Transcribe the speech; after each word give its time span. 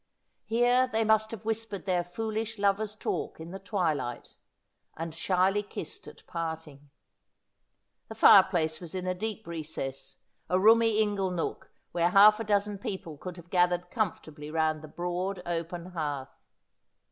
Here 0.45 0.87
they 0.87 1.03
must 1.03 1.29
have 1.29 1.45
whispered 1.45 1.85
their 1.85 2.03
foolish 2.03 2.57
lovers' 2.57 2.95
talk 2.95 3.39
in 3.39 3.51
the 3.51 3.59
twilight, 3.59 4.35
and 4.97 5.13
shyly 5.13 5.61
kissed 5.61 6.07
at 6.07 6.25
parting. 6.25 6.89
The 8.07 8.15
fire 8.15 8.41
place 8.41 8.81
was 8.81 8.95
in 8.95 9.05
a 9.05 9.13
deep 9.13 9.45
recess, 9.45 10.17
a 10.49 10.59
roomy 10.59 10.99
ingle 10.99 11.29
nook 11.29 11.69
where 11.91 12.09
half 12.09 12.39
a 12.39 12.43
dozen 12.43 12.79
people 12.79 13.15
could 13.19 13.37
have 13.37 13.51
gathered 13.51 13.91
comfortably 13.91 14.49
round 14.49 14.81
the 14.81 14.87
broad 14.87 15.39
open 15.45 15.91
hearth. 15.91 16.35